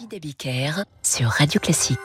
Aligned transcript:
David 0.00 0.84
sur 1.02 1.28
Radio 1.28 1.60
Classique. 1.60 1.98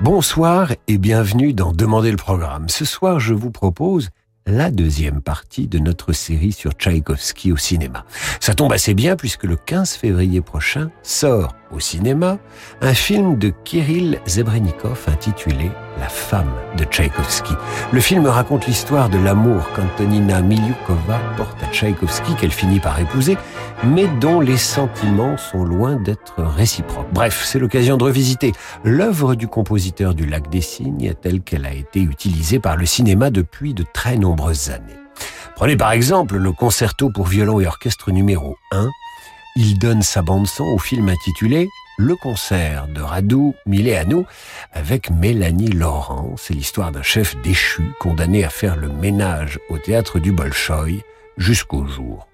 Bonsoir 0.00 0.72
et 0.88 0.98
bienvenue 0.98 1.52
dans 1.52 1.72
Demander 1.72 2.10
le 2.10 2.16
programme. 2.16 2.68
Ce 2.68 2.84
soir, 2.84 3.20
je 3.20 3.34
vous 3.34 3.50
propose 3.50 4.10
la 4.46 4.70
deuxième 4.70 5.20
partie 5.20 5.68
de 5.68 5.78
notre 5.78 6.12
série 6.12 6.52
sur 6.52 6.72
Tchaïkovski 6.72 7.52
au 7.52 7.56
cinéma. 7.56 8.04
Ça 8.40 8.54
tombe 8.54 8.72
assez 8.72 8.94
bien 8.94 9.16
puisque 9.16 9.44
le 9.44 9.56
15 9.56 9.92
février 9.92 10.40
prochain 10.40 10.90
sort 11.02 11.54
au 11.72 11.80
cinéma 11.80 12.38
un 12.80 12.94
film 12.94 13.38
de 13.38 13.52
Kirill 13.64 14.20
Zebrenikov 14.26 15.06
intitulé 15.08 15.70
La 15.98 16.08
femme 16.08 16.52
de 16.76 16.84
Tchaïkovski. 16.84 17.54
Le 17.92 18.00
film 18.00 18.26
raconte 18.26 18.66
l'histoire 18.66 19.08
de 19.08 19.18
l'amour 19.18 19.68
qu'Antonina 19.74 20.42
Miliukova 20.42 21.18
porte 21.36 21.62
à 21.62 21.72
Tchaïkovski 21.72 22.34
qu'elle 22.34 22.50
finit 22.50 22.80
par 22.80 22.98
épouser, 23.00 23.38
mais 23.84 24.06
dont 24.20 24.40
les 24.40 24.56
sentiments 24.56 25.36
sont 25.36 25.64
loin 25.64 25.96
d'être 25.96 26.42
réciproques. 26.42 27.08
Bref, 27.12 27.42
c'est 27.44 27.58
l'occasion 27.58 27.96
de 27.96 28.04
revisiter 28.04 28.52
l'œuvre 28.84 29.34
du 29.34 29.48
compositeur 29.48 30.14
du 30.14 30.26
Lac 30.26 30.50
des 30.50 30.60
Cygnes 30.60 31.14
telle 31.20 31.40
qu'elle 31.40 31.66
a 31.66 31.72
été 31.72 32.00
utilisée 32.00 32.58
par 32.58 32.76
le 32.76 32.86
cinéma 32.86 33.30
depuis 33.30 33.74
de 33.74 33.84
très 33.92 34.16
Prenez 35.56 35.76
par 35.76 35.92
exemple 35.92 36.36
le 36.36 36.52
concerto 36.52 37.10
pour 37.10 37.26
violon 37.26 37.60
et 37.60 37.66
orchestre 37.66 38.10
numéro 38.10 38.56
1 38.72 38.88
il 39.54 39.78
donne 39.78 40.00
sa 40.00 40.22
bande-son 40.22 40.64
au 40.64 40.78
film 40.78 41.10
intitulé 41.10 41.68
Le 41.98 42.16
concert 42.16 42.88
de 42.88 43.02
Radu 43.02 43.52
Mileanu 43.66 44.24
avec 44.72 45.10
Mélanie 45.10 45.68
Laurent. 45.68 46.36
C'est 46.38 46.54
l'histoire 46.54 46.90
d'un 46.90 47.02
chef 47.02 47.36
déchu 47.42 47.82
condamné 48.00 48.44
à 48.44 48.48
faire 48.48 48.76
le 48.76 48.88
ménage 48.88 49.58
au 49.68 49.76
théâtre 49.76 50.20
du 50.20 50.32
Bolchoï 50.32 51.02
jusqu'au 51.36 51.86
jour 51.86 52.31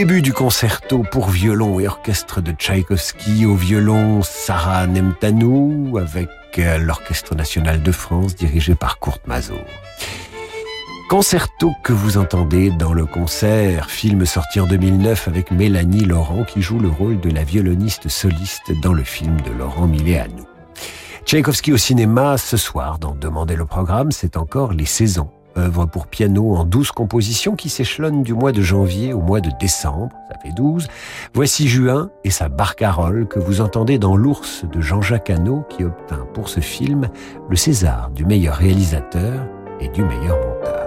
début 0.00 0.22
du 0.22 0.32
concerto 0.32 1.02
pour 1.02 1.28
violon 1.28 1.78
et 1.78 1.86
orchestre 1.86 2.40
de 2.40 2.52
Tchaïkovski 2.52 3.44
au 3.44 3.54
violon 3.54 4.22
Sarah 4.22 4.86
Nemtanou 4.86 5.98
avec 5.98 6.30
euh, 6.56 6.78
l'Orchestre 6.78 7.34
national 7.34 7.82
de 7.82 7.92
France 7.92 8.34
dirigé 8.34 8.74
par 8.74 8.98
Kurt 8.98 9.26
Mazur. 9.26 9.62
Concerto 11.10 11.72
que 11.84 11.92
vous 11.92 12.16
entendez 12.16 12.70
dans 12.70 12.94
le 12.94 13.04
concert, 13.04 13.90
film 13.90 14.24
sorti 14.24 14.58
en 14.58 14.66
2009 14.66 15.28
avec 15.28 15.50
Mélanie 15.50 16.06
Laurent 16.06 16.44
qui 16.44 16.62
joue 16.62 16.78
le 16.78 16.88
rôle 16.88 17.20
de 17.20 17.28
la 17.28 17.44
violoniste 17.44 18.08
soliste 18.08 18.72
dans 18.82 18.94
le 18.94 19.04
film 19.04 19.38
de 19.42 19.50
Laurent 19.50 19.86
Miléanou. 19.86 20.46
Tchaïkovski 21.26 21.74
au 21.74 21.76
cinéma 21.76 22.38
ce 22.38 22.56
soir 22.56 22.98
dans 22.98 23.14
Demandez 23.14 23.54
le 23.54 23.66
programme, 23.66 24.12
c'est 24.12 24.38
encore 24.38 24.72
Les 24.72 24.86
Saisons 24.86 25.28
œuvre 25.56 25.86
pour 25.86 26.06
piano 26.06 26.54
en 26.54 26.64
douze 26.64 26.90
compositions 26.92 27.56
qui 27.56 27.68
s'échelonnent 27.68 28.22
du 28.22 28.34
mois 28.34 28.52
de 28.52 28.62
janvier 28.62 29.12
au 29.12 29.20
mois 29.20 29.40
de 29.40 29.50
décembre, 29.60 30.10
ça 30.28 30.38
fait 30.38 30.52
douze. 30.52 30.88
Voici 31.34 31.68
Juin 31.68 32.10
et 32.24 32.30
sa 32.30 32.48
barcarolle 32.48 33.26
que 33.26 33.38
vous 33.38 33.60
entendez 33.60 33.98
dans 33.98 34.16
L'ours 34.16 34.64
de 34.70 34.80
Jean-Jacques 34.80 35.30
Hano 35.30 35.64
qui 35.68 35.84
obtint 35.84 36.26
pour 36.34 36.48
ce 36.48 36.60
film 36.60 37.08
le 37.48 37.56
César 37.56 38.10
du 38.10 38.24
meilleur 38.24 38.56
réalisateur 38.56 39.46
et 39.80 39.88
du 39.88 40.02
meilleur 40.02 40.36
montage. 40.36 40.79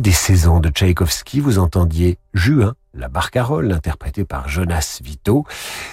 Des 0.00 0.12
saisons 0.12 0.60
de 0.60 0.68
Tchaïkovski, 0.68 1.40
vous 1.40 1.58
entendiez 1.58 2.18
Juin, 2.32 2.74
la 2.94 3.08
barcarolle 3.08 3.72
interprétée 3.72 4.24
par 4.24 4.48
Jonas 4.48 5.00
Vito, 5.02 5.44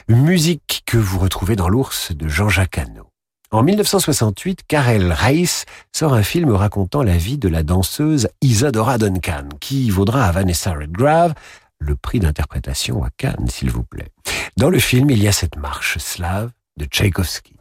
musique 0.07 0.83
que 0.85 0.97
vous 0.97 1.17
retrouvez 1.17 1.55
dans 1.55 1.69
l'ours 1.69 2.11
de 2.11 2.27
Jean-Jacques 2.27 2.77
Hano. 2.77 3.09
En 3.49 3.63
1968, 3.63 4.61
Karel 4.67 5.11
Reiss 5.11 5.65
sort 5.91 6.13
un 6.13 6.21
film 6.21 6.51
racontant 6.51 7.01
la 7.01 7.17
vie 7.17 7.39
de 7.39 7.49
la 7.49 7.63
danseuse 7.63 8.27
Isadora 8.41 8.99
Duncan, 8.99 9.49
qui 9.59 9.89
vaudra 9.89 10.25
à 10.25 10.31
Vanessa 10.31 10.73
Redgrave 10.73 11.33
le 11.79 11.95
prix 11.95 12.19
d'interprétation 12.19 13.03
à 13.03 13.09
Cannes, 13.17 13.47
s'il 13.49 13.71
vous 13.71 13.83
plaît. 13.83 14.11
Dans 14.55 14.69
le 14.69 14.79
film, 14.79 15.09
il 15.09 15.23
y 15.23 15.27
a 15.27 15.31
cette 15.31 15.57
marche 15.57 15.97
slave 15.97 16.51
de 16.77 16.85
Tchaïkovski. 16.85 17.54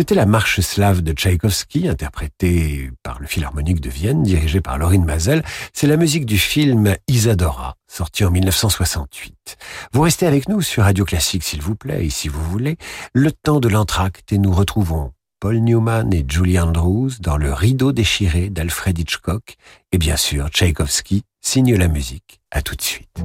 C'était 0.00 0.14
la 0.14 0.24
marche 0.24 0.60
slave 0.60 1.02
de 1.02 1.12
Tchaïkovski, 1.12 1.86
interprétée 1.86 2.90
par 3.02 3.20
le 3.20 3.26
Philharmonique 3.26 3.82
de 3.82 3.90
Vienne, 3.90 4.22
dirigé 4.22 4.62
par 4.62 4.78
Laurine 4.78 5.04
Mazel. 5.04 5.42
C'est 5.74 5.86
la 5.86 5.98
musique 5.98 6.24
du 6.24 6.38
film 6.38 6.94
Isadora, 7.06 7.76
sorti 7.86 8.24
en 8.24 8.30
1968. 8.30 9.58
Vous 9.92 10.00
restez 10.00 10.26
avec 10.26 10.48
nous 10.48 10.62
sur 10.62 10.84
Radio 10.84 11.04
Classique, 11.04 11.42
s'il 11.42 11.60
vous 11.60 11.74
plaît, 11.74 12.06
et 12.06 12.08
si 12.08 12.28
vous 12.28 12.42
voulez, 12.42 12.78
le 13.12 13.30
temps 13.30 13.60
de 13.60 13.68
l'entracte, 13.68 14.32
et 14.32 14.38
nous 14.38 14.52
retrouvons 14.52 15.12
Paul 15.38 15.58
Newman 15.58 16.14
et 16.14 16.24
Julie 16.26 16.58
Andrews 16.58 17.10
dans 17.20 17.36
le 17.36 17.52
rideau 17.52 17.92
déchiré 17.92 18.48
d'Alfred 18.48 18.98
Hitchcock, 18.98 19.56
et 19.92 19.98
bien 19.98 20.16
sûr, 20.16 20.48
Tchaïkovski 20.48 21.24
signe 21.42 21.76
la 21.76 21.88
musique. 21.88 22.40
À 22.50 22.62
tout 22.62 22.74
de 22.74 22.80
suite. 22.80 23.22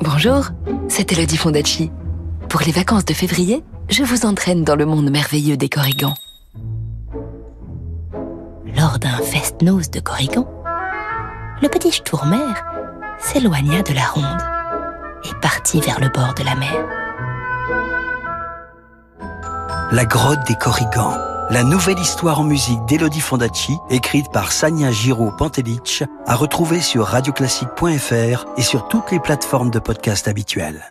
Bonjour, 0.00 0.50
c'est 0.88 1.10
Elodie 1.12 1.38
Fondacci. 1.38 1.90
Pour 2.50 2.60
les 2.60 2.72
vacances 2.72 3.06
de 3.06 3.14
février, 3.14 3.64
je 3.88 4.02
vous 4.02 4.26
entraîne 4.26 4.64
dans 4.64 4.76
le 4.76 4.86
monde 4.86 5.10
merveilleux 5.10 5.56
des 5.56 5.68
corrigans. 5.68 6.14
Lors 8.76 8.98
d'un 8.98 9.18
fest-noz 9.18 9.90
de 9.90 10.00
corrigans, 10.00 10.48
le 11.62 11.68
petit 11.68 11.92
Stourmer 11.92 12.52
s'éloigna 13.18 13.82
de 13.82 13.94
la 13.94 14.06
ronde 14.06 14.42
et 15.24 15.34
partit 15.40 15.80
vers 15.80 16.00
le 16.00 16.08
bord 16.08 16.34
de 16.34 16.44
la 16.44 16.54
mer. 16.56 16.74
La 19.92 20.04
grotte 20.04 20.44
des 20.48 20.56
corrigans, 20.56 21.16
la 21.50 21.62
nouvelle 21.62 21.98
histoire 21.98 22.40
en 22.40 22.44
musique 22.44 22.84
d'Elodie 22.86 23.20
Fondacci, 23.20 23.76
écrite 23.90 24.30
par 24.32 24.50
Sania 24.50 24.90
Giraud 24.90 25.30
Pantelic, 25.30 26.02
à 26.26 26.34
retrouver 26.34 26.80
sur 26.80 27.04
radioclassique.fr 27.04 28.46
et 28.56 28.62
sur 28.62 28.88
toutes 28.88 29.12
les 29.12 29.20
plateformes 29.20 29.70
de 29.70 29.78
podcast 29.78 30.26
habituelles. 30.26 30.90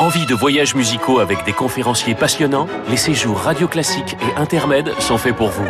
Envie 0.00 0.26
de 0.26 0.34
voyages 0.34 0.76
musicaux 0.76 1.18
avec 1.18 1.44
des 1.44 1.52
conférenciers 1.52 2.14
passionnants? 2.14 2.68
Les 2.88 2.96
séjours 2.96 3.38
radio 3.38 3.66
classiques 3.66 4.16
et 4.22 4.40
intermèdes 4.40 4.92
sont 5.00 5.18
faits 5.18 5.34
pour 5.34 5.48
vous. 5.48 5.66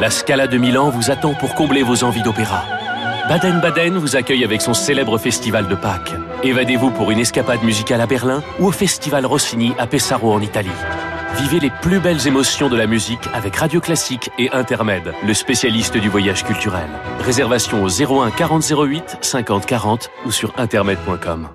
La 0.00 0.10
Scala 0.10 0.46
de 0.46 0.58
Milan 0.58 0.90
vous 0.90 1.10
attend 1.10 1.32
pour 1.32 1.54
combler 1.54 1.82
vos 1.82 2.04
envies 2.04 2.22
d'opéra. 2.22 2.64
Baden-Baden 3.28 3.96
vous 3.96 4.16
accueille 4.16 4.44
avec 4.44 4.60
son 4.60 4.74
célèbre 4.74 5.16
festival 5.16 5.68
de 5.68 5.74
Pâques. 5.74 6.12
Évadez-vous 6.42 6.90
pour 6.90 7.10
une 7.10 7.18
escapade 7.18 7.62
musicale 7.62 8.02
à 8.02 8.06
Berlin 8.06 8.42
ou 8.58 8.66
au 8.66 8.72
festival 8.72 9.24
Rossini 9.24 9.72
à 9.78 9.86
Pesaro 9.86 10.30
en 10.30 10.42
Italie. 10.42 10.68
Vivez 11.38 11.60
les 11.60 11.70
plus 11.70 12.00
belles 12.00 12.26
émotions 12.26 12.68
de 12.68 12.76
la 12.76 12.86
musique 12.86 13.26
avec 13.32 13.56
Radio 13.56 13.80
Classique 13.80 14.30
et 14.38 14.50
Intermède, 14.50 15.14
le 15.26 15.32
spécialiste 15.32 15.96
du 15.96 16.10
voyage 16.10 16.44
culturel. 16.44 16.88
Réservation 17.20 17.82
au 17.82 17.88
01 17.88 18.30
40 18.32 18.70
08 18.70 19.18
50 19.22 19.64
40 19.64 20.10
ou 20.26 20.30
sur 20.30 20.52
intermède.com. 20.58 21.48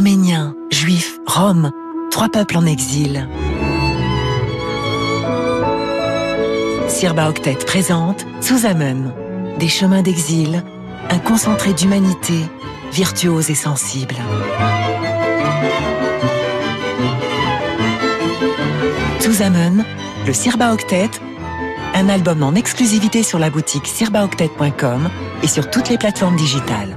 Arméniens, 0.00 0.54
Juifs, 0.70 1.18
Roms, 1.26 1.70
trois 2.10 2.30
peuples 2.30 2.56
en 2.56 2.64
exil. 2.64 3.28
Sirba 6.88 7.28
Octet 7.28 7.58
présente 7.66 8.24
Amen, 8.64 9.12
des 9.58 9.68
chemins 9.68 10.00
d'exil, 10.00 10.64
un 11.10 11.18
concentré 11.18 11.74
d'humanité, 11.74 12.46
virtuose 12.90 13.50
et 13.50 13.54
sensible. 13.54 14.14
Amen, 19.44 19.84
le 20.26 20.32
Sirba 20.32 20.72
Octet, 20.72 21.10
un 21.94 22.08
album 22.08 22.42
en 22.42 22.54
exclusivité 22.54 23.22
sur 23.22 23.38
la 23.38 23.50
boutique 23.50 23.86
sirbaoctet.com 23.86 25.10
et 25.42 25.46
sur 25.46 25.68
toutes 25.68 25.90
les 25.90 25.98
plateformes 25.98 26.36
digitales. 26.36 26.96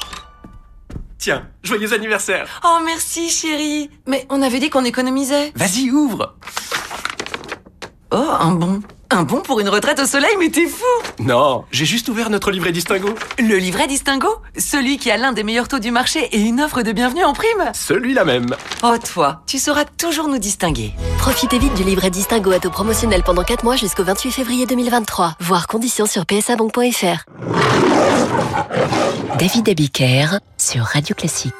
Tiens, 1.21 1.47
joyeux 1.61 1.93
anniversaire. 1.93 2.47
Oh 2.63 2.79
merci 2.83 3.29
chérie. 3.29 3.91
Mais 4.07 4.25
on 4.31 4.41
avait 4.41 4.59
dit 4.59 4.71
qu'on 4.71 4.83
économisait. 4.83 5.51
Vas-y, 5.53 5.91
ouvre. 5.91 6.35
Oh, 8.09 8.15
un 8.17 8.53
bon 8.53 8.81
un 9.13 9.23
bon 9.23 9.41
pour 9.41 9.59
une 9.59 9.67
retraite 9.67 9.99
au 9.99 10.05
soleil, 10.05 10.35
mais 10.39 10.49
t'es 10.49 10.67
fou 10.67 10.85
Non, 11.19 11.65
j'ai 11.71 11.85
juste 11.85 12.07
ouvert 12.07 12.29
notre 12.29 12.49
livret 12.49 12.71
Distingo. 12.71 13.09
Le 13.37 13.57
livret 13.57 13.87
Distingo 13.87 14.29
Celui 14.57 14.97
qui 14.97 15.11
a 15.11 15.17
l'un 15.17 15.33
des 15.33 15.43
meilleurs 15.43 15.67
taux 15.67 15.79
du 15.79 15.91
marché 15.91 16.29
et 16.31 16.39
une 16.39 16.61
offre 16.61 16.81
de 16.81 16.91
bienvenue 16.91 17.23
en 17.23 17.33
prime? 17.33 17.71
Celui-là 17.73 18.23
même. 18.23 18.55
Oh 18.83 18.95
toi, 19.13 19.41
tu 19.47 19.59
sauras 19.59 19.85
toujours 19.85 20.29
nous 20.29 20.37
distinguer. 20.37 20.93
Profitez 21.17 21.59
vite 21.59 21.73
du 21.73 21.83
livret 21.83 22.09
Distingo 22.09 22.51
à 22.51 22.59
taux 22.59 22.69
promotionnel 22.69 23.23
pendant 23.23 23.43
4 23.43 23.63
mois 23.63 23.75
jusqu'au 23.75 24.03
28 24.03 24.31
février 24.31 24.65
2023. 24.65 25.35
Voir 25.41 25.67
conditions 25.67 26.05
sur 26.05 26.25
psabank.fr. 26.25 27.25
David 29.37 29.69
Abiker 29.69 30.39
sur 30.57 30.83
Radio 30.83 31.15
Classique. 31.15 31.53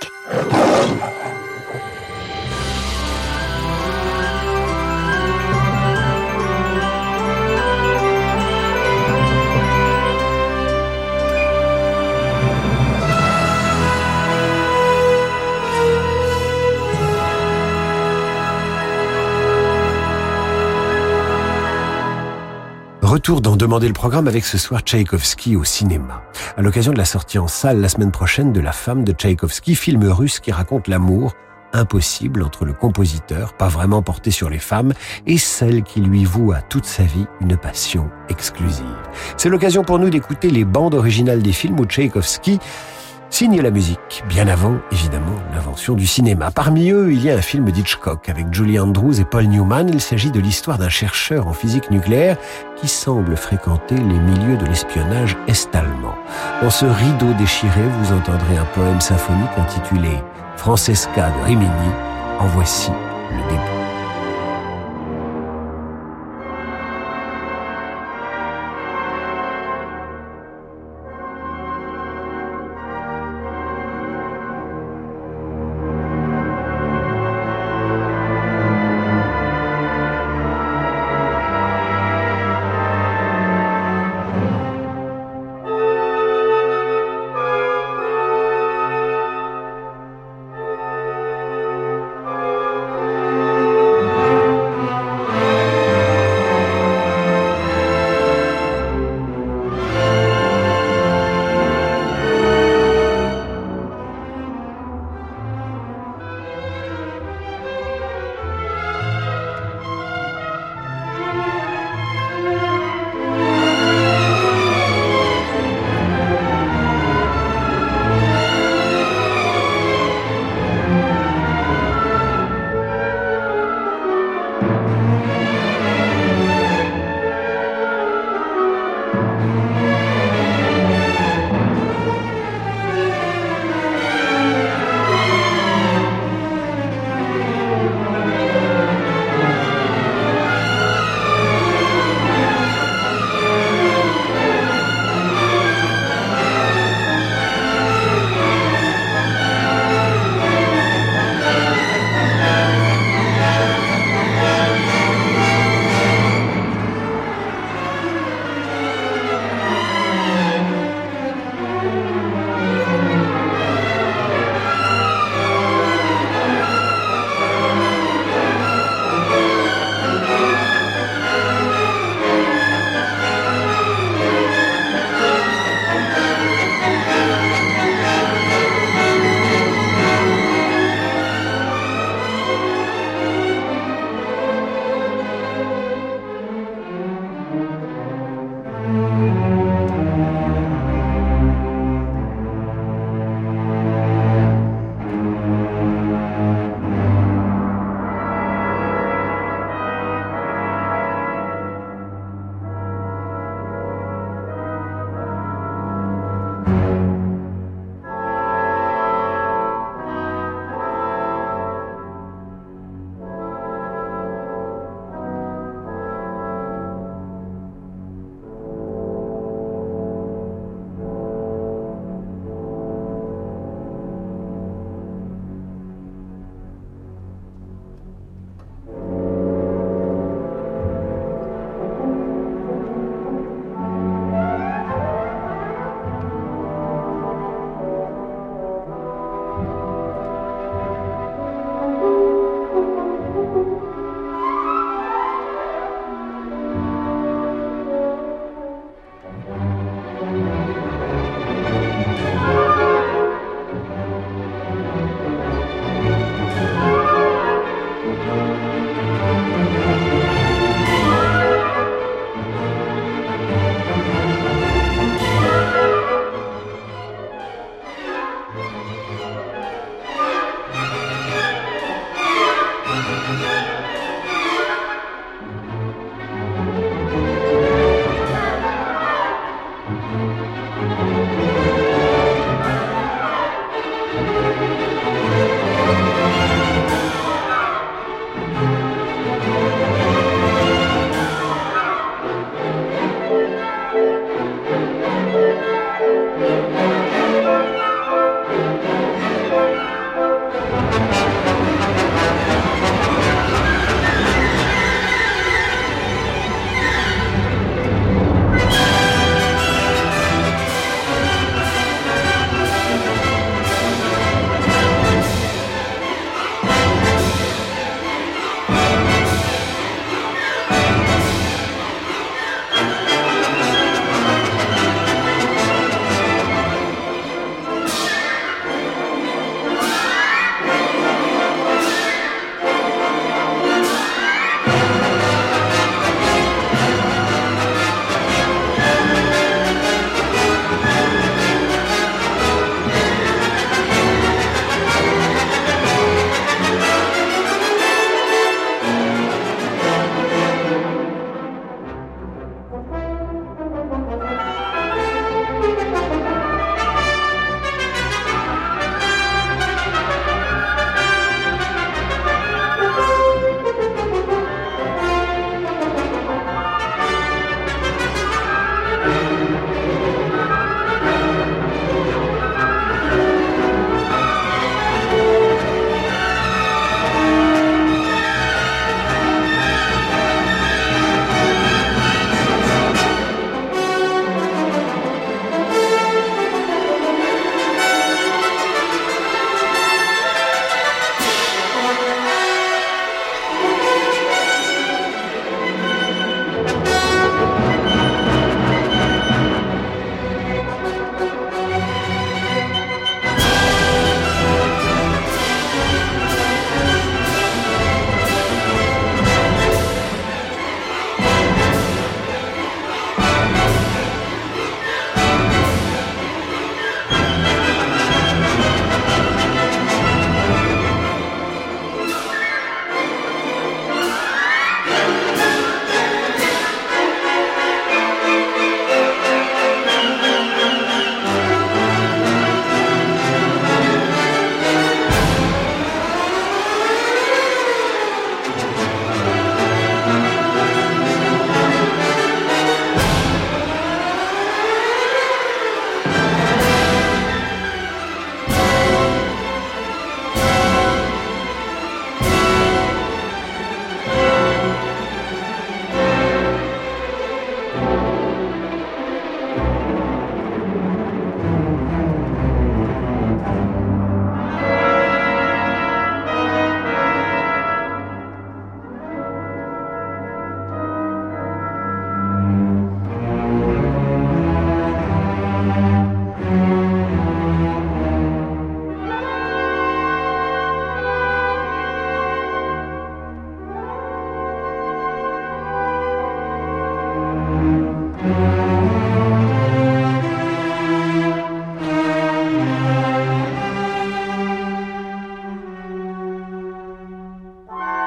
Retour 23.12 23.41
d'en 23.41 23.58
demander 23.58 23.89
le 23.89 23.93
programme 23.93 24.30
avec 24.30 24.45
ce 24.45 24.58
soir 24.58 24.84
Tchaïkovski 24.84 25.58
au 25.58 25.65
cinéma. 25.65 26.24
À 26.56 26.62
l'occasion 26.62 26.93
de 26.93 26.97
la 26.97 27.04
sortie 27.04 27.39
en 27.39 27.50
salle 27.50 27.82
la 27.82 27.89
semaine 27.89 28.10
prochaine 28.10 28.54
de 28.54 28.62
La 28.62 28.71
femme 28.71 29.04
de 29.04 29.12
Tchaïkovski, 29.12 29.76
film 29.76 30.06
russe 30.06 30.39
qui 30.39 30.54
raconte 30.54 30.88
l'amour 30.88 31.34
impossible 31.74 32.41
entre 32.41 32.63
le 32.63 32.71
compositeur, 32.71 33.52
pas 33.52 33.67
vraiment 33.67 34.02
porté 34.02 34.32
sur 34.32 34.50
les 34.50 34.60
femmes, 34.60 34.93
et 35.28 35.38
celle 35.38 35.84
qui 35.84 36.00
lui 36.00 36.24
voue 36.24 36.54
à 36.54 36.62
toute 36.62 36.86
sa 36.86 37.04
vie 37.04 37.26
une 37.41 37.58
passion 37.58 38.10
exclusive. 38.30 38.86
C'est 39.36 39.50
l'occasion 39.50 39.84
pour 39.84 40.00
nous 40.00 40.10
d'écouter 40.10 40.50
les 40.50 40.63
bandes 40.63 40.93
originales 40.93 41.41
des 41.41 41.52
films 41.52 41.82
où 41.82 41.86
Tchaïkovski 41.86 42.60
signe 43.32 43.62
la 43.62 43.72
musique, 43.72 44.24
bien 44.28 44.48
avant, 44.48 44.76
évidemment, 44.91 45.36
l'invention 45.54 45.96
du 45.96 46.06
cinéma. 46.06 46.52
Parmi 46.52 46.91
eux, 46.91 47.12
il 47.12 47.24
y 47.24 47.32
a 47.32 47.36
un 47.36 47.41
film 47.41 47.72
d'Hitchcock 47.72 48.30
avec 48.30 48.54
Julie 48.54 48.78
Andrews 48.78 49.20
et 49.20 49.26
Paul 49.26 49.46
Newman. 49.46 49.89
Il 49.89 50.02
s'agit 50.02 50.32
de 50.32 50.39
l'histoire 50.39 50.78
d'un 50.78 50.89
chercheur 50.89 51.48
en 51.48 51.54
physique 51.54 51.89
nucléaire 51.89 52.38
qui 52.76 52.88
semble 52.88 53.36
fréquenter 53.36 53.96
les 53.96 54.20
milieux 54.20 54.58
de 54.58 54.65
l'espionnage 54.65 55.38
est-allemand. 55.48 56.15
Dans 56.62 56.70
ce 56.70 56.86
rideau 56.86 57.34
déchiré, 57.39 57.82
vous 58.00 58.13
entendrez 58.13 58.58
un 58.58 58.65
poème 58.76 59.02
symphonique 59.02 59.58
intitulé 59.58 60.22
Francesca 60.58 61.32
de 61.32 61.46
Rimini. 61.46 61.91
En 62.39 62.48
voici 62.48 62.91
le 63.32 63.50
début. 63.50 63.81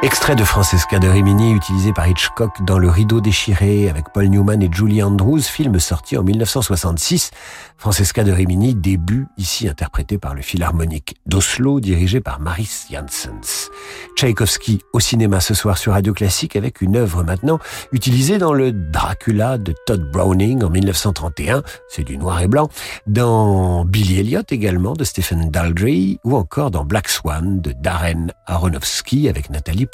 Extrait 0.04 0.36
de 0.36 0.44
Francesca 0.44 0.98
de 0.98 1.08
Rimini 1.08 1.52
utilisé 1.52 1.94
par 1.94 2.06
Hitchcock 2.06 2.62
dans 2.62 2.78
Le 2.78 2.90
Rideau 2.90 3.22
déchiré 3.22 3.88
avec 3.88 4.10
Paul 4.12 4.26
Newman 4.26 4.62
et 4.62 4.68
Julie 4.70 5.02
Andrews, 5.02 5.40
film 5.40 5.80
sorti 5.80 6.18
en 6.18 6.22
1966. 6.22 7.30
Francesca 7.78 8.22
de 8.22 8.30
Rimini, 8.30 8.74
début 8.74 9.26
ici 9.38 9.66
interprété 9.66 10.18
par 10.18 10.34
le 10.34 10.42
Philharmonique 10.42 11.16
d'Oslo 11.24 11.80
dirigé 11.80 12.20
par 12.20 12.38
Maris 12.38 12.86
Janssens. 12.90 13.70
Tchaïkovski 14.14 14.82
au 14.92 15.00
cinéma 15.00 15.40
ce 15.40 15.54
soir 15.54 15.78
sur 15.78 15.92
Radio 15.92 16.12
Classique 16.12 16.54
avec 16.54 16.82
une 16.82 16.96
œuvre 16.96 17.22
maintenant 17.22 17.58
utilisée 17.90 18.36
dans 18.36 18.52
le 18.52 18.72
Dracula 18.72 19.56
de 19.56 19.74
Todd 19.86 20.10
Browning 20.12 20.64
en 20.64 20.70
1931, 20.70 21.62
c'est 21.88 22.04
du 22.04 22.18
noir 22.18 22.42
et 22.42 22.48
blanc, 22.48 22.68
dans 23.06 23.86
Billy 23.86 24.20
Elliot 24.20 24.42
également 24.50 24.92
de 24.92 25.04
Stephen 25.04 25.50
Daldry 25.50 26.20
ou 26.24 26.36
encore 26.36 26.70
dans 26.70 26.84
Black 26.84 27.08
Swan 27.08 27.62
de 27.62 27.72
Darren 27.72 28.32
Aronofsky 28.46 29.30
avec 29.30 29.48
Nathalie 29.48 29.86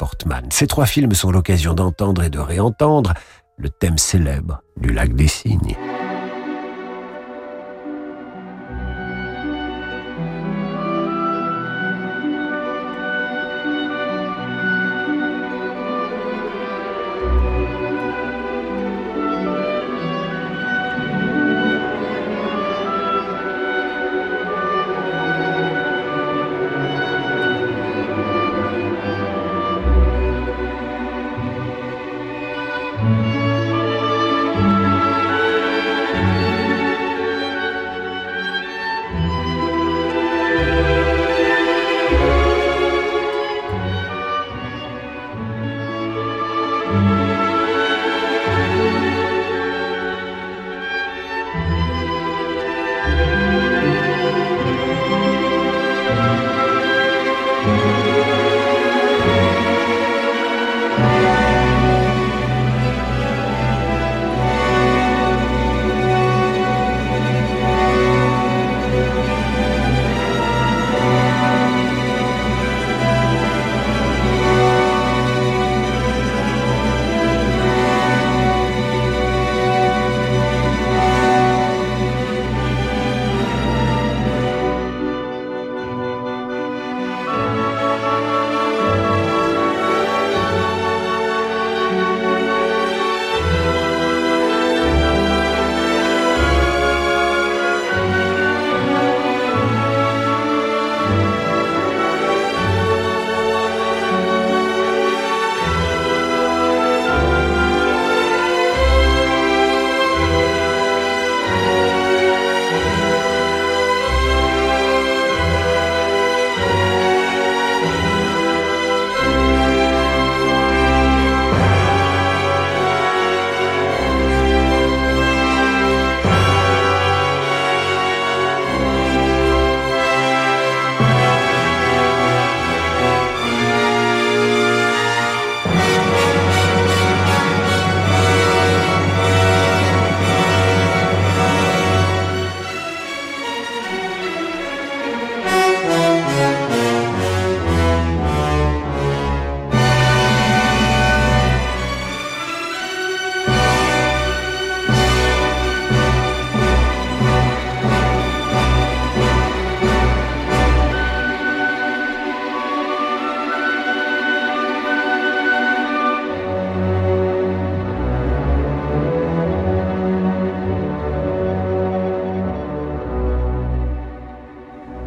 Ces 0.49 0.67
trois 0.67 0.85
films 0.85 1.13
sont 1.13 1.31
l'occasion 1.31 1.73
d'entendre 1.73 2.23
et 2.23 2.29
de 2.29 2.39
réentendre 2.39 3.13
le 3.57 3.69
thème 3.69 3.97
célèbre 3.97 4.61
du 4.77 4.91
lac 4.91 5.13
des 5.13 5.27
cygnes. 5.27 5.75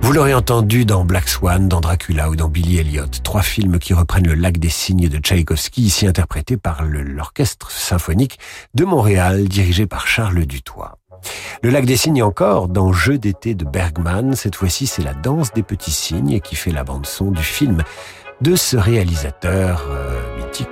Vous 0.04 0.12
l'aurez 0.12 0.34
entendu 0.34 0.84
dans 0.84 1.02
Black 1.02 1.30
Swan, 1.30 1.66
dans 1.66 1.80
Dracula 1.80 2.28
ou 2.28 2.36
dans 2.36 2.50
Billy 2.50 2.76
Elliot, 2.76 3.06
trois 3.22 3.40
films 3.40 3.78
qui 3.78 3.94
reprennent 3.94 4.26
le 4.26 4.34
lac 4.34 4.58
des 4.58 4.68
cygnes 4.68 5.08
de 5.08 5.16
Tchaïkovski, 5.16 5.80
ici 5.80 6.06
interprété 6.06 6.58
par 6.58 6.84
l'orchestre 6.84 7.70
symphonique 7.70 8.38
de 8.74 8.84
Montréal, 8.84 9.48
dirigé 9.48 9.86
par 9.86 10.06
Charles 10.06 10.44
Dutoit. 10.44 10.98
Le 11.62 11.70
lac 11.70 11.86
des 11.86 11.96
cygnes 11.96 12.22
encore, 12.22 12.68
dans 12.68 12.92
Jeu 12.92 13.16
d'été 13.16 13.54
de 13.54 13.64
Bergman, 13.64 14.34
cette 14.34 14.56
fois-ci 14.56 14.86
c'est 14.86 15.02
la 15.02 15.14
danse 15.14 15.54
des 15.54 15.62
petits 15.62 15.90
cygnes 15.90 16.38
qui 16.40 16.54
fait 16.54 16.70
la 16.70 16.84
bande 16.84 17.06
son 17.06 17.30
du 17.30 17.42
film 17.42 17.82
de 18.42 18.56
ce 18.56 18.76
réalisateur 18.76 19.86
euh, 19.88 20.36
mythique. 20.36 20.68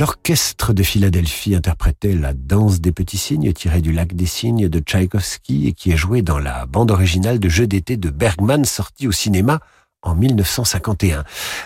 L'orchestre 0.00 0.72
de 0.72 0.82
Philadelphie 0.82 1.54
interprétait 1.54 2.14
la 2.14 2.32
danse 2.32 2.80
des 2.80 2.90
petits 2.90 3.18
cygnes 3.18 3.52
tirée 3.52 3.82
du 3.82 3.92
lac 3.92 4.16
des 4.16 4.24
cygnes 4.24 4.66
de 4.66 4.78
Tchaïkovski 4.78 5.68
et 5.68 5.72
qui 5.74 5.92
est 5.92 5.96
jouée 5.98 6.22
dans 6.22 6.38
la 6.38 6.64
bande 6.64 6.90
originale 6.90 7.38
de 7.38 7.50
Jeux 7.50 7.66
d'été 7.66 7.98
de 7.98 8.08
Bergman 8.08 8.64
sortie 8.64 9.06
au 9.06 9.12
cinéma 9.12 9.60
en 10.00 10.14
1951. 10.14 11.24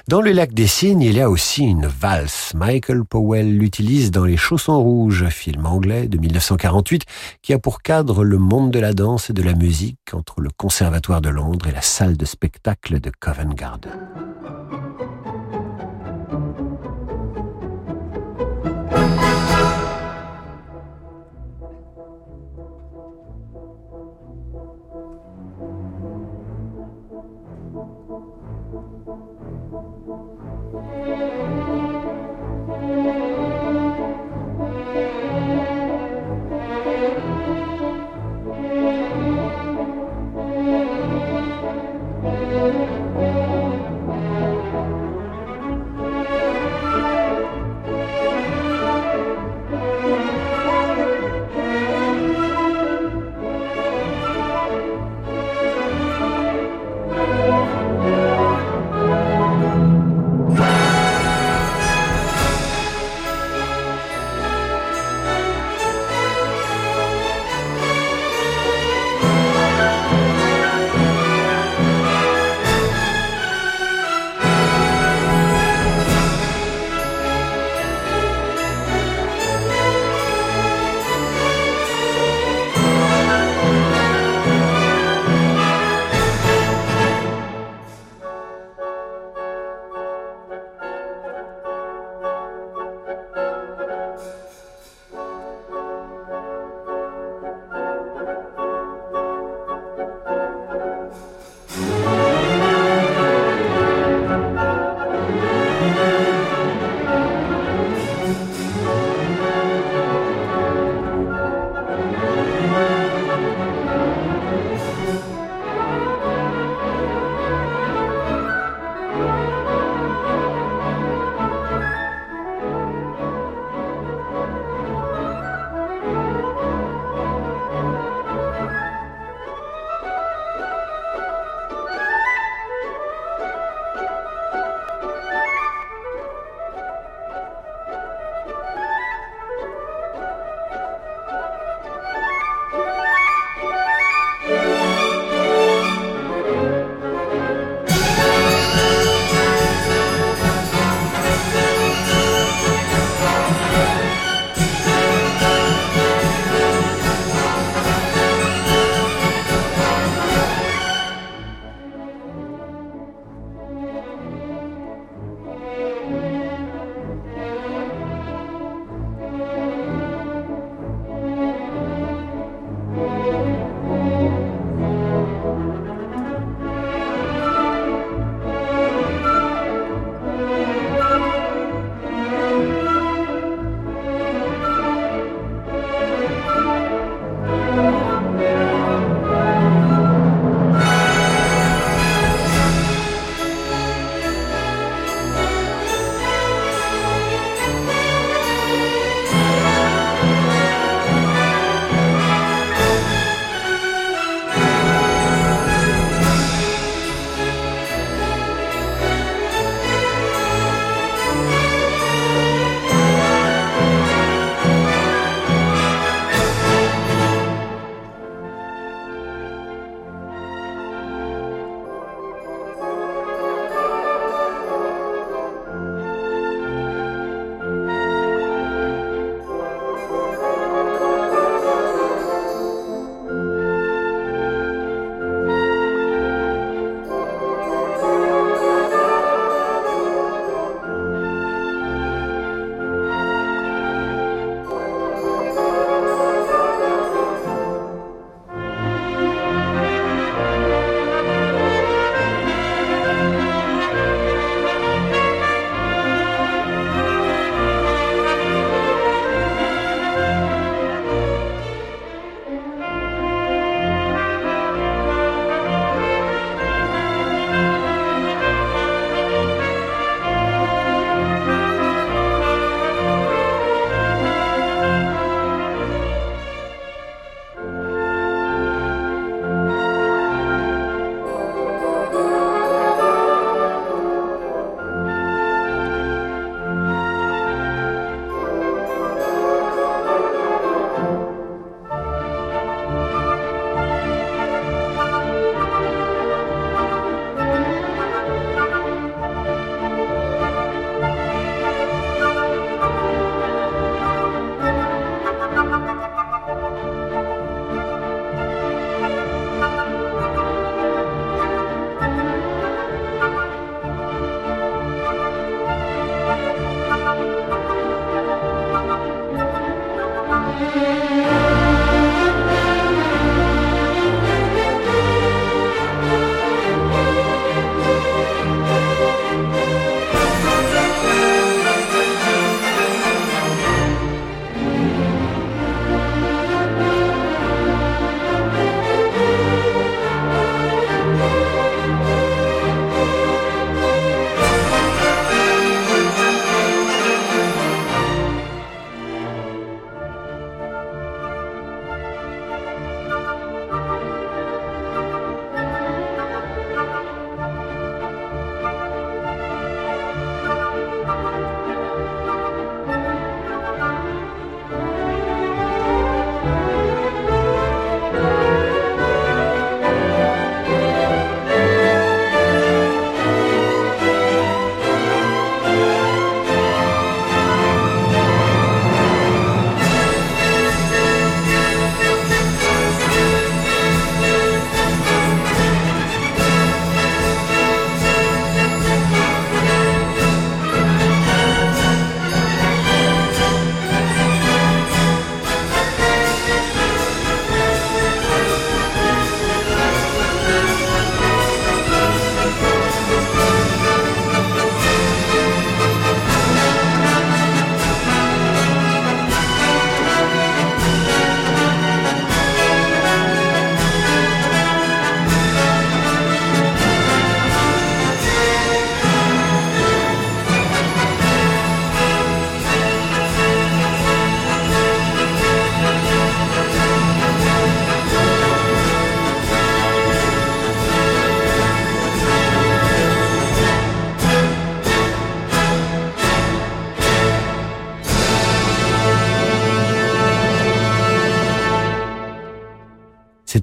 Dans 0.09 0.21
le 0.21 0.33
lac 0.33 0.53
des 0.53 0.67
cygnes, 0.67 1.03
il 1.03 1.15
y 1.15 1.21
a 1.21 1.31
aussi 1.31 1.63
une 1.63 1.87
valse. 1.87 2.51
Michael 2.57 3.05
Powell 3.05 3.57
l'utilise 3.57 4.11
dans 4.11 4.25
Les 4.25 4.37
Chaussons 4.37 4.83
Rouges, 4.83 5.29
film 5.29 5.65
anglais 5.65 6.09
de 6.09 6.19
1948, 6.19 7.05
qui 7.41 7.53
a 7.53 7.61
pour 7.61 7.83
cadre 7.83 8.25
le 8.25 8.39
monde 8.39 8.73
de 8.73 8.81
la 8.81 8.95
danse 8.95 9.31
et 9.31 9.33
de 9.33 9.45
la 9.45 9.55
musique 9.55 10.13
entre 10.13 10.41
le 10.41 10.51
Conservatoire 10.51 11.21
de 11.21 11.29
Londres 11.29 11.69
et 11.69 11.73
la 11.73 11.83
salle 11.83 12.17
de 12.17 12.25
spectacle 12.25 12.99
de 12.99 13.13
Covent 13.21 13.55
Garden. 13.55 13.93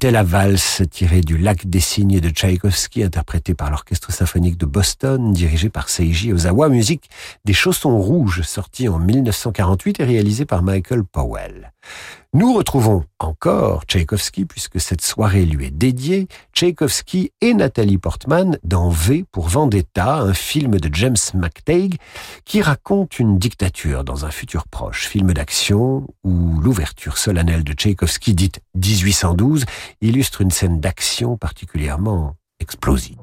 C'était 0.01 0.13
la 0.13 0.23
valse 0.23 0.81
tirée 0.89 1.21
du 1.21 1.37
Lac 1.37 1.67
des 1.67 1.79
Cygnes 1.79 2.19
de 2.19 2.29
Tchaïkovski, 2.29 3.03
interprétée 3.03 3.53
par 3.53 3.69
l'Orchestre 3.69 4.11
symphonique 4.11 4.57
de 4.57 4.65
Boston, 4.65 5.31
dirigé 5.31 5.69
par 5.69 5.89
Seiji 5.89 6.33
Ozawa, 6.33 6.69
musique 6.69 7.07
des 7.45 7.53
Chaussons 7.53 7.99
Rouges, 7.99 8.41
sortie 8.41 8.89
en 8.89 8.97
1948 8.97 9.99
et 9.99 10.03
réalisée 10.03 10.45
par 10.45 10.63
Michael 10.63 11.03
Powell. 11.03 11.71
Nous 12.33 12.53
retrouvons 12.53 13.03
encore 13.19 13.83
Tchaïkovski 13.83 14.45
puisque 14.45 14.79
cette 14.79 15.01
soirée 15.01 15.45
lui 15.45 15.65
est 15.65 15.71
dédiée, 15.71 16.27
Tchaïkovski 16.53 17.31
et 17.41 17.53
Nathalie 17.53 17.97
Portman 17.97 18.57
dans 18.63 18.89
V 18.89 19.25
pour 19.31 19.49
Vendetta, 19.49 20.15
un 20.15 20.33
film 20.33 20.79
de 20.79 20.93
James 20.93 21.17
McTague 21.33 21.95
qui 22.45 22.61
raconte 22.61 23.19
une 23.19 23.37
dictature 23.37 24.03
dans 24.03 24.25
un 24.25 24.31
futur 24.31 24.67
proche, 24.67 25.07
film 25.07 25.33
d'action 25.33 26.07
où 26.23 26.59
l'ouverture 26.59 27.17
solennelle 27.17 27.63
de 27.63 27.73
Tchaïkovski 27.73 28.33
dite 28.33 28.61
1812 28.75 29.65
illustre 29.99 30.41
une 30.41 30.51
scène 30.51 30.79
d'action 30.79 31.37
particulièrement 31.37 32.35
explosive. 32.61 33.20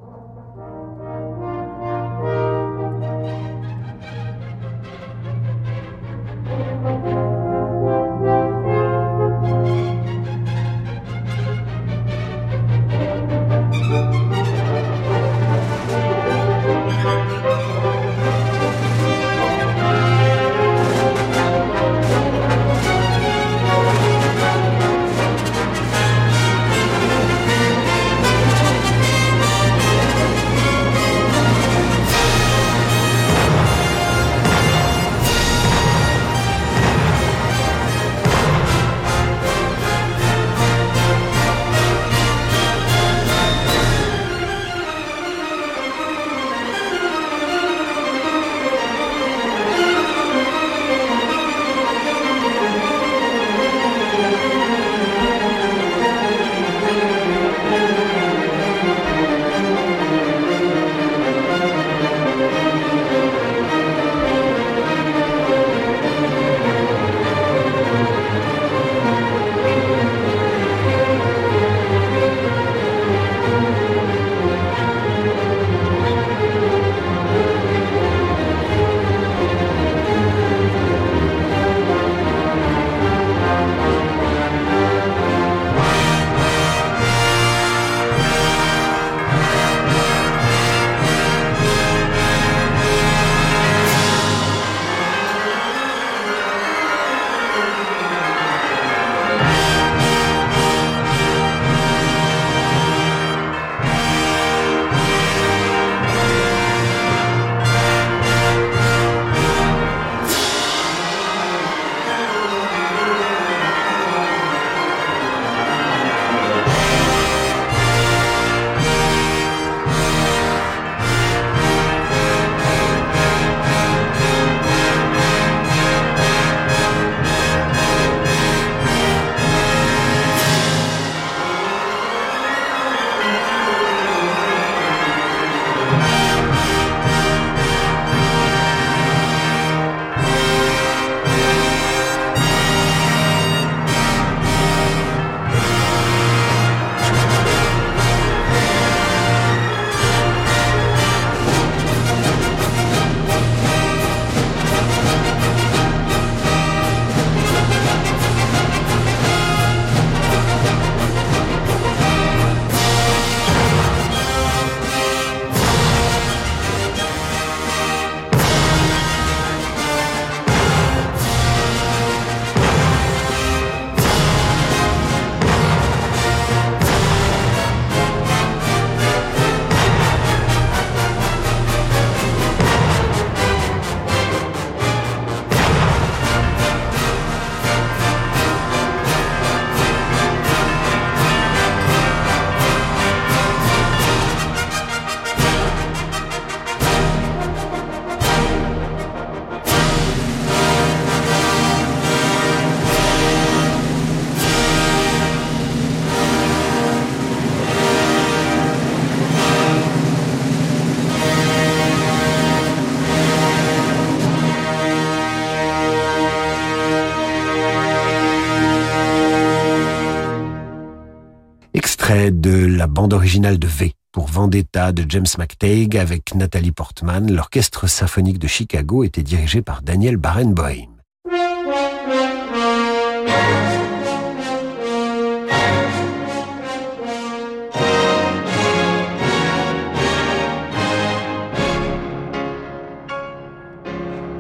Extrait 222.08 222.30
de 222.30 222.64
la 222.64 222.86
bande 222.86 223.12
originale 223.12 223.58
de 223.58 223.66
V 223.66 223.92
pour 224.12 224.28
Vendetta 224.28 224.92
de 224.92 225.04
James 225.06 225.26
McTague 225.36 225.94
avec 225.98 226.34
Nathalie 226.34 226.72
Portman. 226.72 227.30
L'orchestre 227.30 227.86
symphonique 227.86 228.38
de 228.38 228.46
Chicago 228.46 229.04
était 229.04 229.22
dirigé 229.22 229.60
par 229.60 229.82
Daniel 229.82 230.16
Barenboim. 230.16 230.97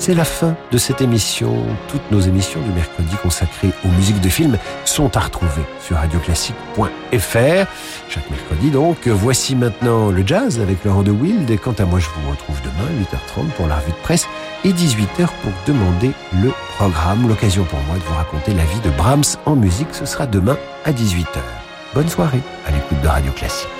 C'est 0.08 0.14
la 0.14 0.24
fin 0.24 0.56
de 0.72 0.78
cette 0.78 1.02
émission. 1.02 1.54
Toutes 1.88 2.10
nos 2.10 2.20
émissions 2.20 2.62
du 2.62 2.70
mercredi 2.70 3.14
consacrées 3.22 3.72
aux 3.84 3.88
musiques 3.88 4.22
de 4.22 4.30
films 4.30 4.56
sont 4.86 5.14
à 5.14 5.20
retrouver 5.20 5.60
sur 5.82 5.98
radioclassique.fr. 5.98 7.66
Chaque 8.08 8.30
mercredi 8.30 8.70
donc. 8.70 9.06
Voici 9.06 9.54
maintenant 9.54 10.10
le 10.10 10.26
jazz 10.26 10.60
avec 10.60 10.82
Laurent 10.82 11.02
de 11.02 11.10
Wild. 11.10 11.50
Et 11.50 11.58
quant 11.58 11.74
à 11.78 11.84
moi, 11.84 11.98
je 11.98 12.06
vous 12.06 12.30
retrouve 12.30 12.56
demain 12.62 12.88
8h30 13.02 13.50
pour 13.58 13.66
la 13.66 13.76
revue 13.76 13.90
de 13.90 14.02
presse 14.02 14.26
et 14.64 14.72
18h 14.72 15.26
pour 15.42 15.52
demander 15.66 16.12
le 16.42 16.52
programme. 16.78 17.28
L'occasion 17.28 17.64
pour 17.64 17.80
moi 17.80 17.96
de 17.96 18.02
vous 18.04 18.14
raconter 18.14 18.54
la 18.54 18.64
vie 18.64 18.80
de 18.80 18.88
Brahms 18.88 19.36
en 19.44 19.56
musique. 19.56 19.88
Ce 19.92 20.06
sera 20.06 20.26
demain 20.26 20.56
à 20.86 20.92
18h. 20.92 21.38
Bonne 21.92 22.08
soirée 22.08 22.40
à 22.66 22.70
l'écoute 22.70 23.02
de 23.02 23.08
Radio 23.08 23.30
Classique. 23.32 23.77